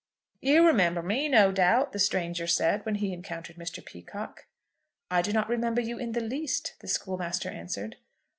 "You 0.41 0.65
remember 0.65 1.03
me, 1.03 1.29
no 1.29 1.51
doubt," 1.51 1.91
the 1.91 1.99
stranger 1.99 2.47
said, 2.47 2.83
when 2.87 2.95
he 2.95 3.13
encountered 3.13 3.55
Mr. 3.57 3.85
Peacocke. 3.85 4.47
"I 5.11 5.21
do 5.21 5.31
not 5.31 5.47
remember 5.47 5.79
you 5.79 5.99
in 5.99 6.13
the 6.13 6.21
least," 6.21 6.73
the 6.79 6.87
schoolmaster 6.87 7.49
answered. 7.49 7.97